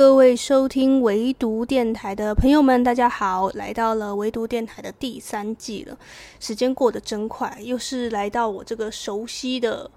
[0.00, 3.50] 各位收听唯独电台的朋友们，大家好！
[3.54, 5.98] 来到了唯独电台的第三季了，
[6.38, 9.90] 时间过得真快，又是来到我这个熟悉的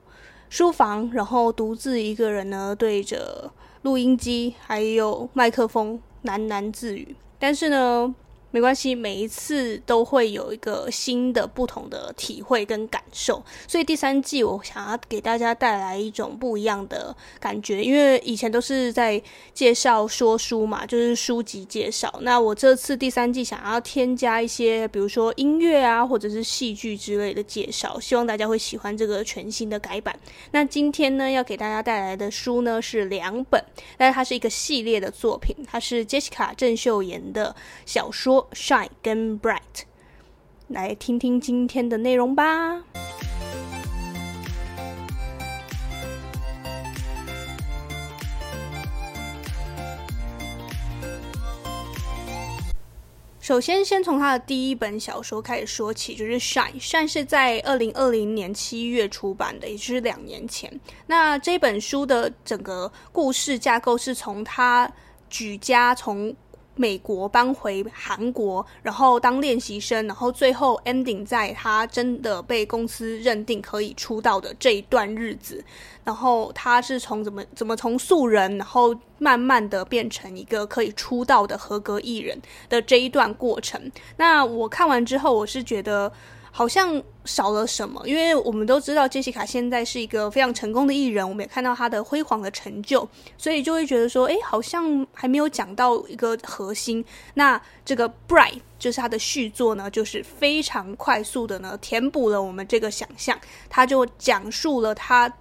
[0.50, 3.52] 书房，然后独自一个人呢，对着
[3.84, 7.16] 录音机还有麦克风喃喃自语。
[7.38, 8.16] 但是呢，
[8.52, 13.42] 没关系，每一次都会有一个新的、不同的体会跟感受。
[13.66, 19.22] 所以第三季我想要给大家带来一种不一样的感觉，因为以前都是在
[19.54, 22.14] 介绍说书嘛，就是书籍介绍。
[22.24, 30.14] 那我这次第三季想要添加一些，比如说音乐啊，或者是戏剧之类的介绍，希望大家会喜欢这个全新的改版。
[30.52, 33.64] 那今天呢，要给大家带来的书呢是两本，
[33.98, 37.56] 但是它是一个系列的作品，它是 Jessica 郑秀妍的
[37.86, 38.41] 小说。
[38.54, 39.84] Shine 跟 Bright，
[40.68, 42.84] 来听听今天的内容吧。
[53.40, 56.80] 首先，先从他的第一本小说开始说起，就是 Shine。
[56.80, 60.80] Shine 是在二零二零年七月出版的，也就是两年前。
[61.08, 64.90] 那这本书的整个故事架构是从他
[65.30, 66.34] 举家从
[66.76, 75.64] 美国搬回韩国，然后当练习生，然后最后 ending 在他真的被公司认定可以出道的这一段日子。
[76.04, 83.92] 然后他是从怎么怎么从素人，然后慢慢的变成一个可以出道的合格艺人的这一段过程。
[84.18, 86.12] 那我看完之后，我是觉得。
[86.52, 93.08] 好像少了什么，因为我们都知道杰西卡现在是一个非常成功的艺人，我们也看到她的辉煌的成就，
[93.38, 97.04] 所以就会觉得说，诶，好像还没有讲到一个核心。
[97.34, 105.32] 那这个 Bright 就是他的续作呢，就是非常快速的呢填补了我们这个想象，他就讲述了他。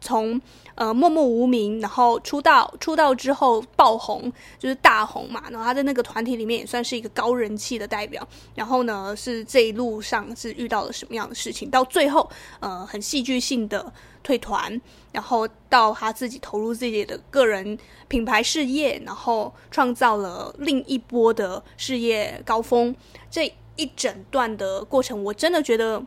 [0.00, 0.40] 从
[0.74, 5.42] 呃默默无名，然后出道，出道之后爆红，就是大红嘛。
[5.50, 8.26] 然后他在那个团体里面也算是一个高人气的代表。
[8.54, 11.68] 然后呢，是这一路上是遇到了什么样的事情？
[11.68, 12.30] 到最后，
[12.60, 13.92] 呃，很戏剧性的
[14.22, 14.80] 退团，
[15.12, 22.94] 然后到他自己投入自己的个人品牌事业，然后创造了另一波的事业高峰。
[23.30, 26.02] 这一整段的过程，我真的觉得。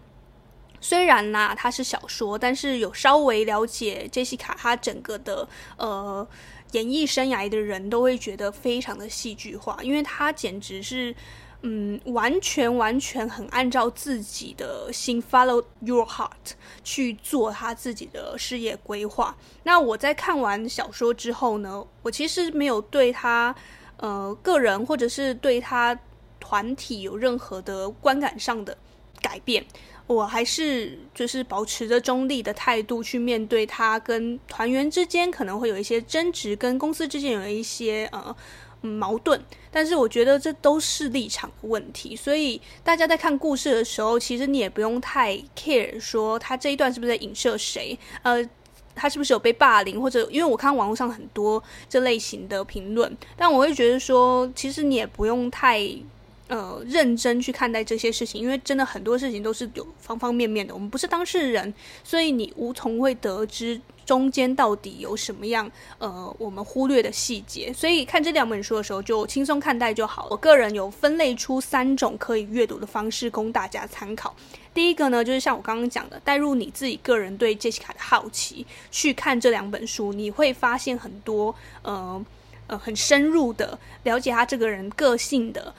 [0.82, 5.48] 虽然呐、它是小说，但是有稍微了解杰西卡她整个的
[5.78, 6.28] 呃
[6.72, 11.16] 演艺生涯的人都会觉得非常的戏剧化，因为她简直是
[11.62, 16.54] 嗯完全完全很按照自己的心 follow your heart
[16.84, 19.38] 去做她自己的事业规划。
[19.64, 23.54] 那我在看完小说之后呢，我其实没有对她
[23.98, 25.98] 呃个人或者是对她
[26.40, 28.76] 团体有任何的观感上的
[29.22, 29.64] 改变。
[30.12, 38.36] 我还是就是保持着中立的态度去面对他跟团员之间可能会有一些争执，跟公司之间有一些呃
[38.82, 39.40] 矛盾，
[39.72, 48.44] 但是我觉得这都是立场的问题，所以大家在看故事的时候，其实你也不用太 care 说他这一段是不是在影射谁，呃，
[48.96, 55.88] 他是不是有被霸凌，或者因为我看网络上很多这类型的评论，但我会觉得说，其实你也不用太。
[56.52, 60.74] 呃，认真去看待这些事情，因为真的很多事情都是有方方面面的。
[60.74, 61.74] 我们不是当事人，
[62.04, 67.72] 所以你无从会得知中间到底有什么样呃我们忽略的细节。
[67.72, 70.28] 所以看这两本书的时候，就轻松看待就好。
[70.30, 74.36] 我个人有分类出三种可以阅读的方式供大家参考。
[74.74, 82.26] 第一个呢，就是像我刚刚讲的，带入你自己个人对杰西卡的好奇去看这两本书，你会发现很多呃
[82.68, 85.74] 呃很深入的了解他这个人个性的。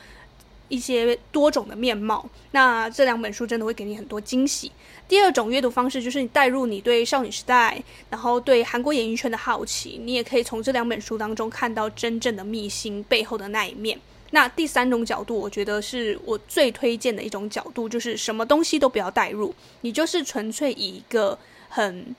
[0.72, 4.72] 一些多种的面貌，那这两本书真的会给你很多惊喜。
[5.06, 14.00] 第二种阅读方式就是你带入你对少女时代，然后对韩国演艺圈的好奇，你也可以从这两本书当中看到真正的秘辛背后的那一面。
[14.31, 21.38] 那第三种角度，我觉得是我最推荐的一种角度，就是什么东西都不要带入，你就是纯粹以一个
[21.69, 22.16] 很。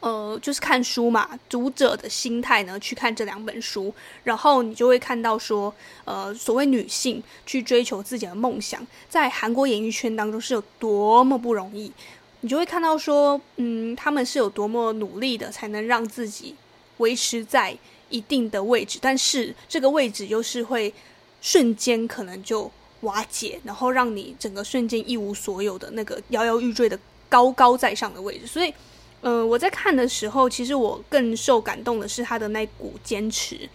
[0.00, 3.94] 呃，就是看书嘛，读者的心态呢，去看这两本书，
[4.24, 5.72] 然后你就会看到说，
[6.06, 11.92] 呃，所谓女性去追求自己的梦想，在韩国演艺圈当中是有多么不容易，
[12.40, 16.54] 你就会看到说，嗯，他们是有多么努力的，才能让自己
[16.96, 17.76] 维持在
[18.08, 20.94] 一定的位置，但是这个位置又是会
[21.42, 22.70] 瞬间可能就
[23.02, 26.98] 瓦解，然后让你整个瞬间一无所有的那个摇摇欲坠的
[27.28, 28.72] 高高在上的位置，所以。
[29.22, 33.68] 呃，我在看的时候，其实我更受感动的是他的那股坚持。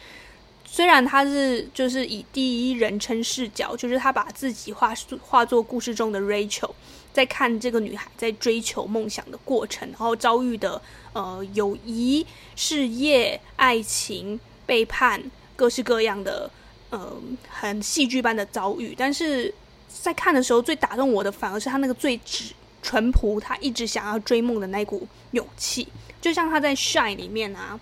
[0.66, 6.72] 虽然他是就是以第一人称视角，就是他把自己画画作故事中的 Rachel，
[7.14, 10.82] 在看这个女孩在追求梦想的过程，然后遭遇的
[11.14, 12.26] 呃友谊、
[12.56, 15.22] 事业、爱情，背叛，
[15.56, 16.52] 各式各样的，
[16.90, 17.14] 呃，
[17.48, 18.94] 很戏剧般的遭遇。
[18.98, 19.54] 但是
[19.88, 22.52] 在看的时候，最打动我的反而是他那个最直
[22.86, 25.88] 淳朴，他一直想要追梦的那股勇气。
[26.22, 27.80] 就像他在《Shine》里面啊，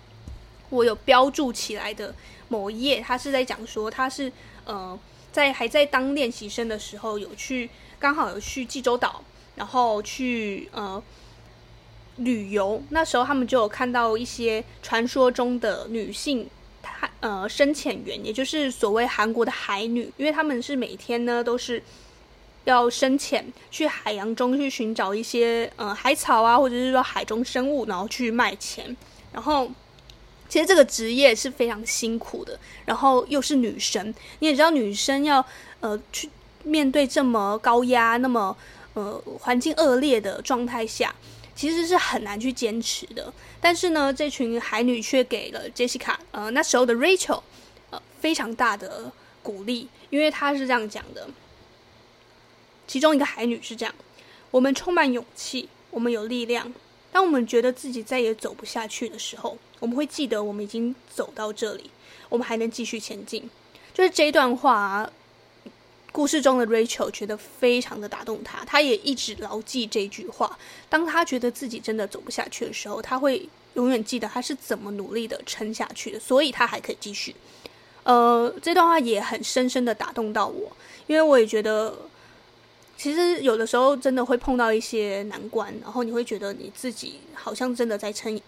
[0.70, 2.14] 我有标注起来的
[2.48, 4.32] 某一页，他是在讲说他是
[4.64, 4.98] 呃，
[5.30, 7.68] 在还在当练习生的时候，有去
[7.98, 9.22] 刚好有去济州岛，
[9.56, 11.02] 然后去呃。
[12.18, 16.48] 旅游那时候，他们就有看到一些传说中的女性，
[17.18, 21.82] 呃，深潜员，也就是所谓韩国的海女，因为他们是每天呢都是
[22.64, 28.96] 要深潜去海洋中去寻找一些呃海草啊，或者是说海中生物，然后去卖钱。
[29.32, 29.70] 然后
[30.48, 35.44] 其实这个职业是非常辛苦的，然后又是女生，你也知道，女生要
[35.80, 36.28] 呃去
[36.62, 38.56] 面对这么高压、那么
[38.94, 41.14] 呃环境恶劣的状态下。
[41.56, 47.40] 其实是很难去坚持的，但是呢，这群海女却给了 Jessica，呃，那时候的 Rachel，
[47.90, 51.28] 呃，非常大的鼓励，因为她是这样讲的。
[52.86, 53.94] 其中一个海女是这样：
[54.50, 56.72] 我们充满勇气，我们有力量。
[57.12, 61.90] 当我们觉得自己再也走不下去的时候，我们会记得我们已经走到这里，
[62.28, 63.48] 我们还能继续前进。
[63.92, 65.10] 就是这一段话。
[66.12, 70.56] 故事中的 Rachel 觉得非常的打动他，他也一直牢记这句话。
[70.88, 77.34] 当他觉得自己真的走不下去的时候，他会永远记得他是怎么努力的撑下去的，所以他还可以继续。
[78.04, 80.70] 呃，这段话也很深深的打动到我，
[81.08, 81.98] 因为我也觉得，
[82.96, 88.40] 其实有的时候真的会碰到一些难关，然后你会觉得你自己好像真的在撑，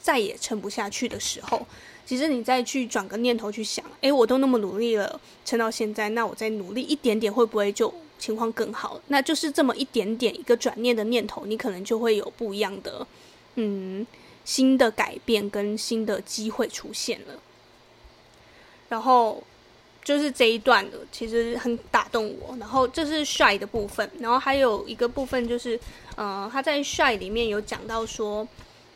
[0.00, 1.66] 再也撑不下去的时候。
[2.04, 9.00] 其实你再去转个念头去想，诶，我都那么努力了，撑到现在，那我再努力一点点，会不会就情况更好？
[9.08, 13.04] 那就是这么一点点一个转念的念头，你可能就会有不一样的，
[13.56, 14.06] 嗯，
[14.44, 17.40] 新的改变跟新的机会出现了。
[18.88, 19.42] 然后
[20.06, 22.56] 就是这一段的，其实很打动我。
[22.58, 25.78] 然后这是帅的部分，然后还有一个部分就是，
[26.16, 28.46] 嗯、他在帅里面有讲到说。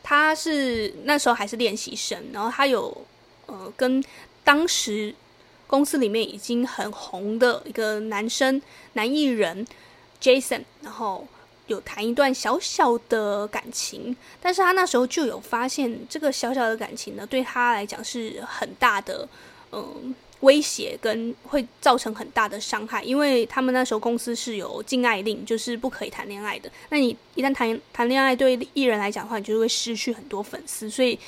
[0.03, 3.07] 他是那时候还是练习生，然后他有
[3.45, 4.03] 呃跟
[4.43, 5.15] 当时
[5.67, 8.61] 公司里面已经很红的一个男生
[8.95, 9.65] 男艺人
[10.19, 11.29] Jason，然后
[11.67, 19.29] 有谈一段小小的感情，但是他那时候就有发现这个小小的感情呢，对他来讲是很大的
[19.71, 20.15] 嗯。
[20.41, 26.71] 威胁跟会造成很大的伤害，因为他们那时候公司是有禁爱令，就是不可以谈恋爱的。
[26.89, 30.89] 那你一旦谈谈恋爱，对艺人来讲的话，你就会失去很多粉丝。
[30.89, 31.19] 所以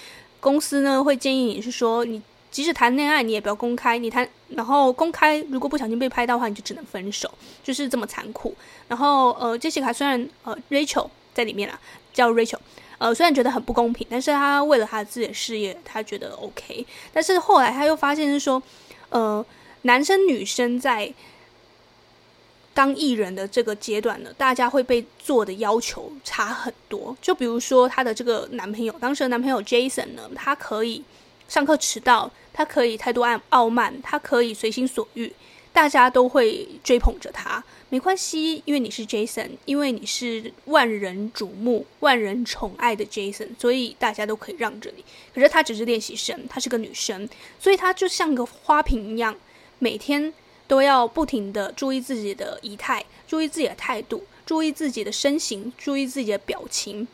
[0.40, 3.98] 公司呢会建议你是说，你即使谈恋爱，你也不要公开。
[3.98, 7.30] 你谈，然后公开如果不小心被拍到的话，你就只能分手，
[7.62, 8.54] 就是这么残酷。
[8.88, 11.78] 然后呃，杰西卡虽然呃 Rachel 在里面啦，
[12.14, 12.58] 叫 Rachel。
[12.96, 16.86] 呃，虽然觉得很不公平，但是他为了他自己的事业，他觉得 OK。
[17.12, 18.62] 但是后来他又发现是说。
[19.12, 19.44] 呃，
[19.82, 21.12] 男生女生在
[22.74, 27.14] 当艺人的这个阶段呢，大家会被做的要求差很多。
[27.20, 31.04] 就比如说她的这个男朋友，当时的男朋友 Jason 呢，他可以
[31.46, 35.30] 上课迟到，他可以态度傲傲慢，他可以随心所欲，
[35.72, 37.62] 大家都会追捧着他。
[37.88, 45.04] 没关系，因为你是 Jason，因为你是万人瞩目、万人宠爱的 Jason，所以大家都可以让着你。
[45.34, 47.28] 可是她只是练习生，她是个女生，
[47.58, 49.36] 所以她就像个花瓶一样，
[49.78, 50.32] 每天
[50.66, 57.06] 都要不停地注意自己的仪态，注意自己的态度，注意自己的身形，注意自己的表情。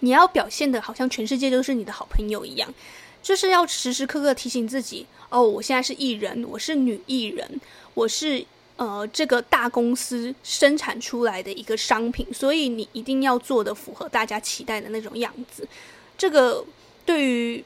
[0.00, 2.72] 你要表现得好像全世界都是你的好朋友一样，
[3.22, 7.60] 就是要时时刻刻提醒自己：哦，我现在是艺人，我是女艺人，
[7.94, 8.44] 我是。
[8.76, 15.68] 呃，这个大公司生产出来的一个商品，所以你一定要做的符合大家期待的那种样子。
[16.16, 16.64] 这个
[17.04, 17.62] 对于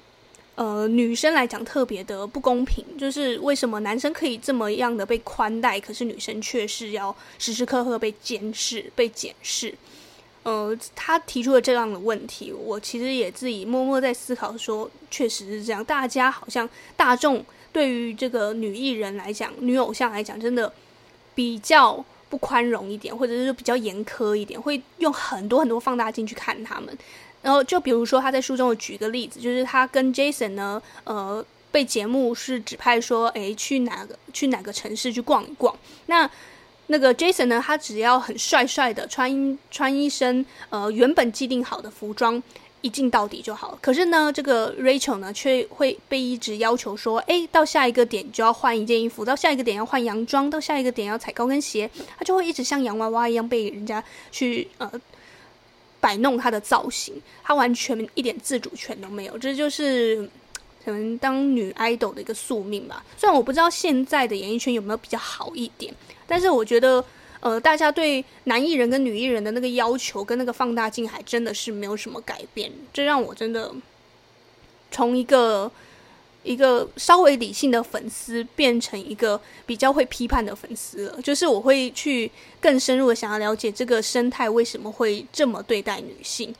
[0.56, 9.72] 呃女生来讲特别的不公平，就是为什么男生可以这么样的被宽待，可是女生却是要时时刻刻被监视、被检视。
[10.44, 15.84] 呃，他提出了这样的问题，我其实也自己默默在思考说，确实是这样。
[15.84, 20.72] 大家好像大众对于这个女艺人来讲、女偶像来讲，真的。
[21.36, 26.96] 比较不宽容一点，或者是比较严苛一点，会用很多很多放大镜去看他们。
[27.42, 35.76] 然后就比如说他在书中有举个例子，就是他跟 Jason 呢，呃，被节目是指派说，诶，去哪个去哪个城市去逛一逛。
[36.06, 36.30] 那
[36.88, 42.42] 那个 Jason 呢，他只要很帅帅的穿穿一身呃原本既定好的服装。
[42.84, 43.78] 一镜到底就好了。
[43.80, 54.92] 可是呢，这个 Rachel 呢，却会被一直要求说：“诶，到下一个点就要换一件衣服，到下一个点要换洋装，到下一个点要踩高跟鞋。”他就会一直像洋娃娃一样被人家去呃
[55.98, 59.38] 摆弄他的造型，他完全一点自主权都没有。
[59.38, 60.28] 这就是
[60.84, 63.04] 可能当女 idol 的一个宿命吧。
[63.16, 65.94] 虽然我不知道现在的演艺圈有没有比较好一点，
[66.26, 67.04] 但是我觉得，
[67.40, 73.72] 呃，大家对男艺人跟女艺人的那个要求跟那个放大镜还真的是没有什么改变，这让我真的
[74.90, 75.70] 从一个
[76.42, 81.22] 一个稍微理性的粉丝变成一个比较会批判的粉丝了。
[81.22, 86.54] 就是我会去更深入的想要了解这个生态为什么会这么对待女性。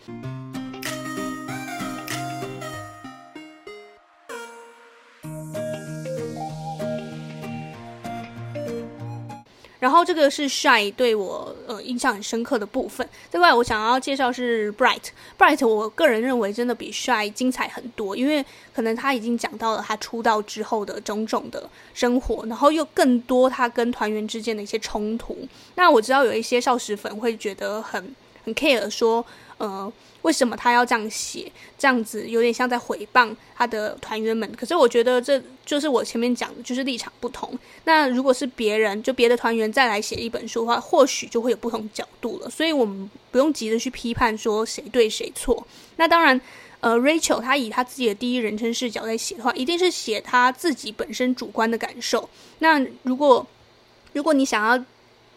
[9.94, 13.08] 然后这个是 Shy 对我呃印象很深刻的部分。
[13.30, 15.04] 另外，我想要介绍是 Bright。
[15.38, 25.38] Bright，我个人认为真的比 Shy 精彩很多，因为可能他已经讲到了他出道之后的种种的生活，然后又更多他跟团员之间的一些冲突。
[25.76, 28.12] 那我知道有一些少时粉会觉得很
[28.44, 29.24] 很 care，说
[29.58, 29.92] 呃。
[30.24, 31.52] 为什么他要这样写？
[31.76, 34.50] 这样子有点像在诽谤他的团员们。
[34.52, 37.52] 可是我觉得这就是我前面讲的，就是立场不同。
[37.84, 42.48] 那如果是别人，就别的团员再来写一本书的话，或许就会有不同角度了。
[42.48, 45.62] 所以我们不用急着去批判说谁对谁错。
[45.96, 46.40] 那当然，
[46.80, 52.26] 呃，Rachel 他以他自己的第一人称视角在写的话，一定是写他自己本身主观的感受。
[52.60, 53.46] 那如果
[54.14, 54.82] 如果你想要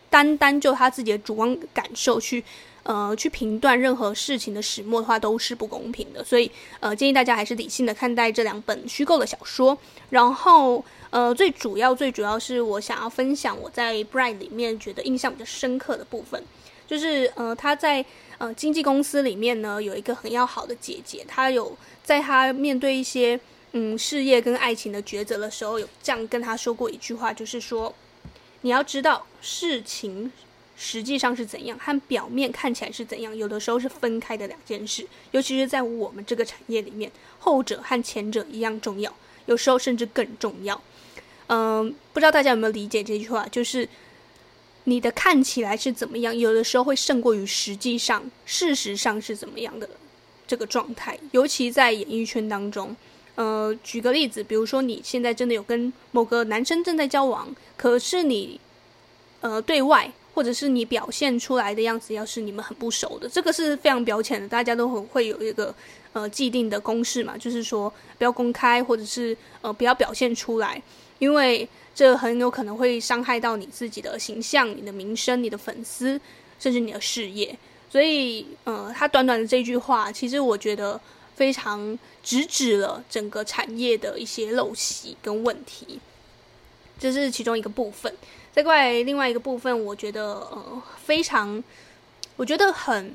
[0.09, 2.41] 单单就他自己的主观感受去。
[2.87, 6.23] 呃，去评断任何事情的始末的话，都是不公平的。
[6.23, 9.77] 所以，呃，建议大家还是理性的看待这两本虚构的小说。
[10.11, 16.41] 然后，呃，最主要、最主要是我想要分享我在《Bright》里面觉得印象比较深刻的部分，
[16.87, 18.05] 就是呃，他在
[18.37, 23.37] 呃经纪公司里面呢，有一个很要好的姐姐，她有在她面对一些
[23.73, 27.93] 嗯事业跟爱情的抉择的时候，有这样跟她说过一句话，就是说，
[28.61, 30.31] 你要知道事情。
[30.79, 35.07] 实际上是怎样，和表面看起来是怎样，有的时候是分开的两件事。
[35.31, 39.11] 尤其是在我们这个产业里面，后者和前者一样重要，
[39.47, 40.79] 有时候甚至更重要。
[41.47, 43.47] 嗯，不知道大家有没有理解这句话？
[43.47, 43.89] 就是
[44.83, 49.89] 你的看起来是怎么样，有的时候会胜过于实际上，事实上是怎么样的
[50.45, 51.17] 这个状态。
[51.31, 52.95] 尤其在演艺圈当中，
[53.33, 58.59] 呃，举个例子，比如说你现在真的有跟某个男生正在交往，可是你，
[59.41, 60.11] 呃，对外。
[60.37, 65.73] 或者是你表现出来的样子，要是你们很不熟的，这个是非常表浅的，大家都很会有一个
[66.13, 70.79] 呃既定的公式嘛，就是说不要公开，或者是呃不要表现出来，
[71.17, 76.21] 因为这很有可能会伤害到你自己的形象、你的名声、你的粉丝，
[76.59, 77.57] 甚至你的事业。
[77.89, 81.01] 所以，呃，他短短的这句话，其实我觉得
[81.33, 85.99] 非常直指了整个产业的一些陋习跟问题，
[86.99, 88.13] 这是其中一个部分。
[88.57, 91.63] 另外另外一个部分，我觉得呃非常，
[92.35, 93.13] 我觉得很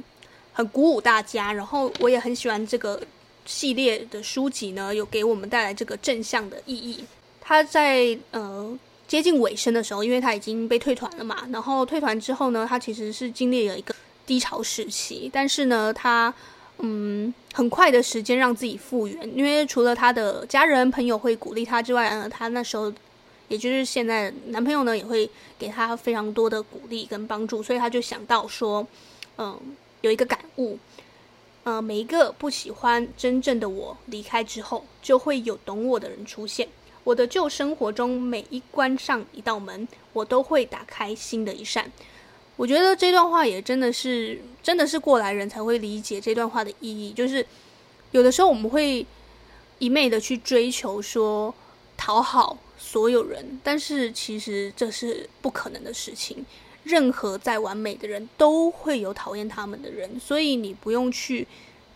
[0.52, 1.52] 很鼓舞大家。
[1.52, 3.00] 然后我也很喜欢这个
[3.44, 7.04] 系列的书籍呢，有给我们带来这个正向的意义。
[7.40, 13.92] 他在呃接近尾声的时候，因为他已经被退团了嘛，然后退团之后呢，他其实是经历了一个
[14.24, 16.32] 低潮时期，但是呢，他
[16.78, 22.92] 嗯很快的时间让自己复原，因为除了他的家人朋友会鼓励他之外，呃，他那时候。
[23.48, 28.86] 也就是现在，男朋友呢也会给他非常多的鼓励跟帮助，所以他就想到说，
[29.36, 29.60] 嗯，
[30.00, 30.78] 有一个感悟，
[31.64, 36.66] 嗯，每一个不喜欢真正的我离开之后，就会有懂我的人出现。
[37.04, 41.90] 我的旧生活中，每一关上一道门，我都会打开新的一扇。
[42.56, 47.12] 我觉得这段话也真的是，真的是过来人才会理解这段话的意义。
[47.12, 47.44] 就是
[48.12, 49.04] 有的时候我们会
[49.78, 51.52] 一昧的去追求说
[51.96, 52.56] 讨好。
[52.92, 56.44] 所有人，但是其实这是不可能的事情。
[56.84, 61.48] 任何再完美的人都会有讨厌他们的人，所以你不用去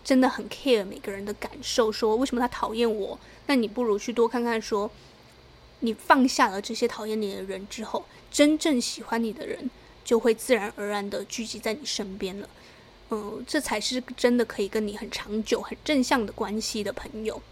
[0.02, 3.18] 真的很 care 每个人的感受，说为什么他讨厌我？
[3.46, 4.90] 那你不如去多看看，说
[5.80, 9.68] 你放下了这些讨厌你的人之后，真正喜欢你的人
[10.02, 12.48] 就会自然而然的聚集在你身边了。
[13.10, 17.42] 嗯，这才是真的可以跟你很长久、很正向的关系的朋友。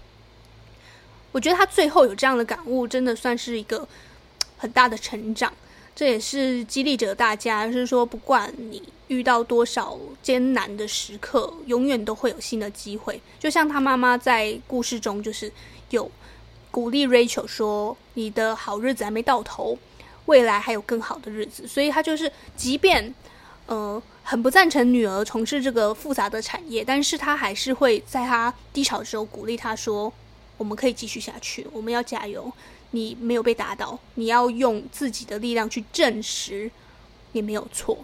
[1.35, 3.87] 我觉得他最后有这样的感悟，真的算是一个
[4.57, 5.53] 很大的成长。
[5.93, 13.21] 这也是激励着大家，就是说，不管你遇到多少艰难的时刻，永远都会有新的机会。
[13.41, 15.51] 就像他妈妈在故事中，就是
[15.91, 16.09] 有
[16.71, 19.77] 鼓励 Rachel 说：“你的好日子还没到头，
[20.27, 23.13] 未来还有更好的日子。”所以，他就是即便
[23.67, 30.13] 呃很不赞成女儿从事这个复杂的产业，但是他还是会在他低潮的时候鼓励他说。
[30.57, 32.53] 我们可以继续下去，我们要加油。
[32.91, 36.71] 你没有被打倒，你要用自己的力量去证实
[37.33, 37.99] 你没有错。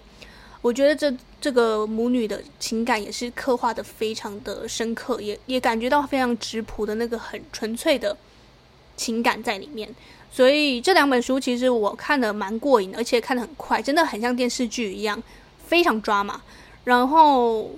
[0.61, 8.17] 我觉得这这个母女的情感也是刻画的非常的深刻，也也感觉到非常质朴的那个很纯粹的
[8.97, 9.95] 情感在里面。
[10.33, 15.23] 所以这两本书其实我看得蛮过瘾，而且看得很快，真的很像电视剧一样，
[15.69, 16.43] 非常抓马，
[16.83, 17.71] 然后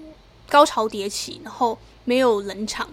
[0.48, 2.88] 高潮迭起，然后没有冷场。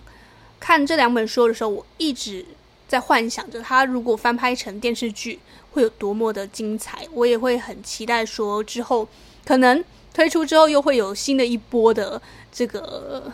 [0.59, 2.45] 看这两本书的时候，我一直
[2.87, 5.39] 在幻想着，它如果翻拍成电视剧
[5.71, 7.07] 会有多么的精彩。
[7.13, 9.07] 我也会很期待说，之后
[9.45, 13.31] 可能推出之后又会有新的一波的这个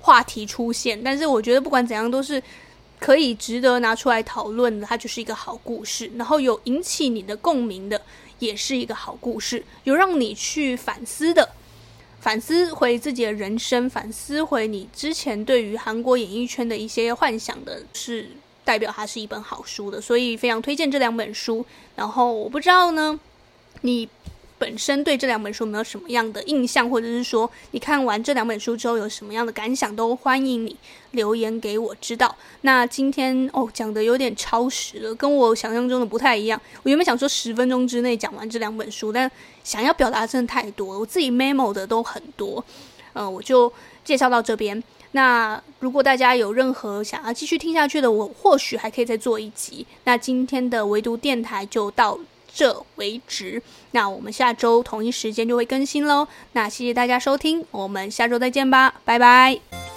[0.00, 1.02] 话题出现。
[1.02, 2.42] 但是我觉得不管怎样都是
[3.00, 4.86] 可以值得拿出来讨论的。
[4.86, 8.00] 它就是一个好故事，然后有引起你的共鸣的，
[8.38, 11.48] 也是一个好故事，有让你去反思的。
[12.22, 18.28] 反思回自己的人生，反思回你之前对于韩国演艺圈的一些幻想的，是
[18.64, 21.66] 代表它是一本好书的，所以非常推荐这两本书。
[21.96, 23.18] 然后我不知道呢，
[23.80, 24.08] 你。
[24.62, 30.76] 本身对这两本书没有什么样的印象，或者是说你看完这两本书之后有什么样的感想，都欢迎你
[31.10, 32.32] 留言给我知道。
[32.60, 36.60] 那今天哦讲的有点超时了，跟我想象中的不太一样。
[36.84, 39.28] 我原本想说十分钟之内讲完这两本书，但
[39.64, 42.64] 想要表达真的太多，我自己 memo 的都很多。
[43.14, 43.72] 呃，我就
[44.04, 44.80] 介绍到这边。
[45.10, 49.84] 那如果大家有任何想要继续听下去的，我或许还可以再做一集。
[50.04, 52.16] 那今天的唯独电台就到
[52.54, 56.26] 这为止，那我们下周同一时间就会更新喽。
[56.52, 59.91] 那谢谢大家收听，我们下周再见吧，拜拜。